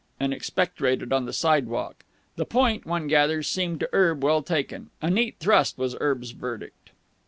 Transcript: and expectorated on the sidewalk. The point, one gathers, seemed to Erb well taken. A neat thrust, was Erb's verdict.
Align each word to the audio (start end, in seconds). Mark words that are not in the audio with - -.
and 0.19 0.33
expectorated 0.33 1.13
on 1.13 1.25
the 1.27 1.31
sidewalk. 1.31 2.03
The 2.35 2.43
point, 2.43 2.87
one 2.87 3.05
gathers, 3.05 3.47
seemed 3.47 3.79
to 3.81 3.89
Erb 3.93 4.23
well 4.23 4.41
taken. 4.41 4.89
A 4.99 5.11
neat 5.11 5.35
thrust, 5.39 5.77
was 5.77 5.95
Erb's 6.01 6.31
verdict. 6.31 6.89